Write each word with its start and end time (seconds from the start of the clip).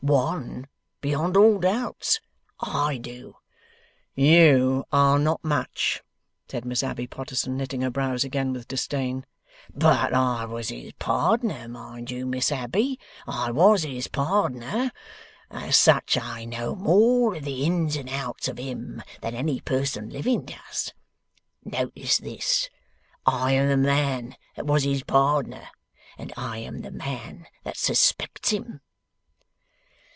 One, 0.03 0.65
beyond 0.99 1.37
all 1.37 1.59
doubts. 1.59 2.19
I 2.59 2.97
do.' 2.97 3.35
'YOU 4.15 4.83
are 4.91 5.19
not 5.19 5.43
much,' 5.43 6.01
said 6.49 6.65
Miss 6.65 6.81
Abbey 6.81 7.05
Potterson, 7.05 7.55
knitting 7.55 7.81
her 7.81 7.91
brows 7.91 8.23
again 8.23 8.51
with 8.51 8.67
disdain. 8.67 9.27
'But 9.71 10.11
I 10.11 10.45
was 10.45 10.69
his 10.69 10.93
pardner. 10.93 11.67
Mind 11.67 12.09
you, 12.09 12.25
Miss 12.25 12.51
Abbey, 12.51 12.99
I 13.27 13.51
was 13.51 13.83
his 13.83 14.07
pardner. 14.07 14.91
As 15.51 15.77
such 15.77 16.17
I 16.17 16.45
know 16.45 16.75
more 16.75 17.35
of 17.35 17.43
the 17.45 17.63
ins 17.63 17.95
and 17.95 18.09
outs 18.09 18.47
of 18.47 18.57
him 18.57 19.03
than 19.21 19.35
any 19.35 19.59
person 19.59 20.09
living 20.09 20.45
does. 20.45 20.93
Notice 21.63 22.17
this! 22.17 22.71
I 23.27 23.51
am 23.51 23.69
the 23.69 23.77
man 23.77 24.35
that 24.55 24.65
was 24.65 24.83
his 24.83 25.03
pardner, 25.03 25.69
and 26.17 26.33
I 26.35 26.57
am 26.57 26.79
the 26.81 26.91
man 26.91 27.45
that 27.63 27.77
suspects 27.77 28.49
him. 28.49 28.81